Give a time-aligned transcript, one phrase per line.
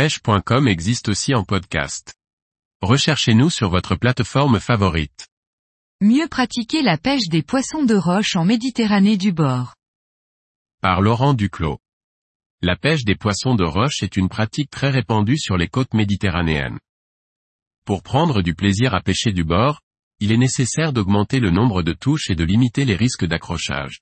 [0.00, 2.14] pêche.com existe aussi en podcast.
[2.80, 5.28] Recherchez-nous sur votre plateforme favorite.
[6.00, 9.74] Mieux pratiquer la pêche des poissons de roche en Méditerranée du bord.
[10.80, 11.80] Par Laurent Duclos.
[12.62, 16.78] La pêche des poissons de roche est une pratique très répandue sur les côtes méditerranéennes.
[17.84, 19.82] Pour prendre du plaisir à pêcher du bord,
[20.18, 24.00] il est nécessaire d'augmenter le nombre de touches et de limiter les risques d'accrochage.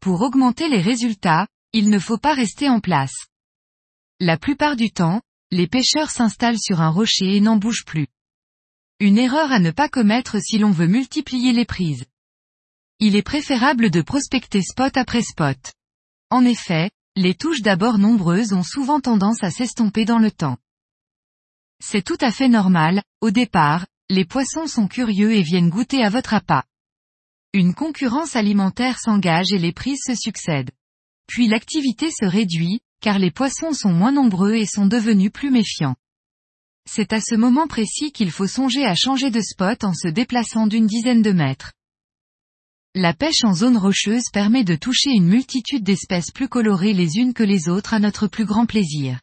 [0.00, 3.26] Pour augmenter les résultats, il ne faut pas rester en place.
[4.20, 5.20] La plupart du temps,
[5.50, 8.06] les pêcheurs s'installent sur un rocher et n'en bougent plus.
[9.00, 12.04] Une erreur à ne pas commettre si l'on veut multiplier les prises.
[13.00, 15.58] Il est préférable de prospecter spot après spot.
[16.30, 20.58] En effet, les touches d'abord nombreuses ont souvent tendance à s'estomper dans le temps.
[21.82, 26.08] C'est tout à fait normal, au départ, les poissons sont curieux et viennent goûter à
[26.08, 26.64] votre appât.
[27.52, 30.70] Une concurrence alimentaire s'engage et les prises se succèdent.
[31.26, 35.94] Puis l'activité se réduit, car les poissons sont moins nombreux et sont devenus plus méfiants.
[36.88, 40.66] C'est à ce moment précis qu'il faut songer à changer de spot en se déplaçant
[40.66, 41.74] d'une dizaine de mètres.
[42.94, 47.34] La pêche en zone rocheuse permet de toucher une multitude d'espèces plus colorées les unes
[47.34, 49.20] que les autres à notre plus grand plaisir.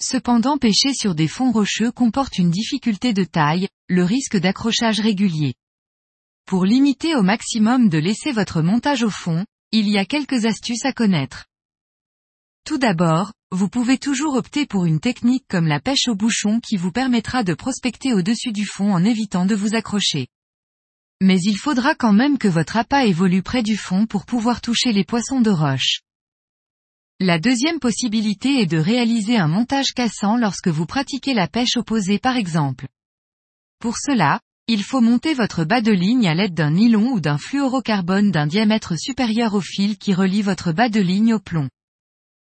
[0.00, 5.54] Cependant pêcher sur des fonds rocheux comporte une difficulté de taille, le risque d'accrochage régulier.
[6.46, 10.84] Pour limiter au maximum de laisser votre montage au fond, il y a quelques astuces
[10.84, 11.46] à connaître.
[12.66, 16.76] Tout d'abord, vous pouvez toujours opter pour une technique comme la pêche au bouchon qui
[16.76, 20.26] vous permettra de prospecter au-dessus du fond en évitant de vous accrocher.
[21.22, 24.90] Mais il faudra quand même que votre appât évolue près du fond pour pouvoir toucher
[24.90, 26.00] les poissons de roche.
[27.20, 32.18] La deuxième possibilité est de réaliser un montage cassant lorsque vous pratiquez la pêche opposée
[32.18, 32.88] par exemple.
[33.78, 37.38] Pour cela, il faut monter votre bas de ligne à l'aide d'un nylon ou d'un
[37.38, 41.68] fluorocarbone d'un diamètre supérieur au fil qui relie votre bas de ligne au plomb.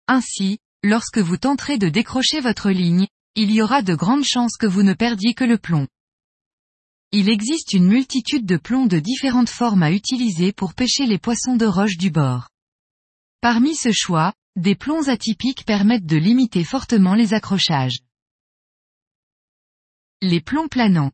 [0.07, 4.67] Ainsi, lorsque vous tenterez de décrocher votre ligne, il y aura de grandes chances que
[4.67, 5.87] vous ne perdiez que le plomb.
[7.11, 11.55] Il existe une multitude de plombs de différentes formes à utiliser pour pêcher les poissons
[11.55, 12.49] de roche du bord.
[13.39, 17.99] Parmi ce choix, des plombs atypiques permettent de limiter fortement les accrochages.
[20.21, 21.11] Les plombs planants.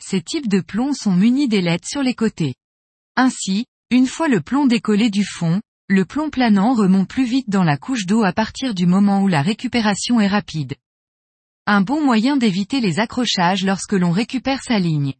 [0.00, 2.54] Ces types de plombs sont munis d'ailettes sur les côtés.
[3.16, 5.60] Ainsi, une fois le plomb décollé du fond,
[5.90, 9.28] le plomb planant remonte plus vite dans la couche d'eau à partir du moment où
[9.28, 10.74] la récupération est rapide.
[11.64, 15.14] Un bon moyen d'éviter les accrochages lorsque l'on récupère sa ligne.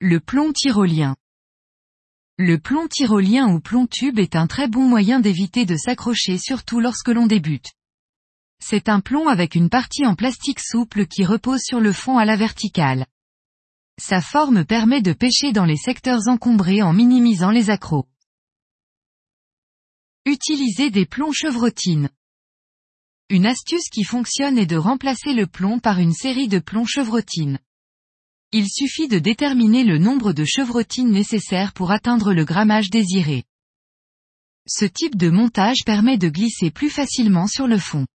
[0.00, 1.14] Le plomb tyrolien.
[2.38, 6.80] Le plomb tyrolien ou plomb tube est un très bon moyen d'éviter de s'accrocher surtout
[6.80, 7.70] lorsque l'on débute.
[8.60, 12.24] C'est un plomb avec une partie en plastique souple qui repose sur le fond à
[12.24, 13.06] la verticale.
[14.00, 18.08] Sa forme permet de pêcher dans les secteurs encombrés en minimisant les accros.
[20.30, 22.08] Utiliser des plombs chevrotines.
[23.30, 27.58] Une astuce qui fonctionne est de remplacer le plomb par une série de plombs chevrotines.
[28.52, 33.42] Il suffit de déterminer le nombre de chevrotines nécessaires pour atteindre le grammage désiré.
[34.68, 38.06] Ce type de montage permet de glisser plus facilement sur le fond.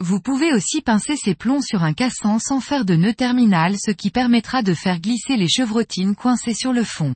[0.00, 3.92] Vous pouvez aussi pincer ces plombs sur un cassant sans faire de nœud terminal ce
[3.92, 7.14] qui permettra de faire glisser les chevrotines coincées sur le fond.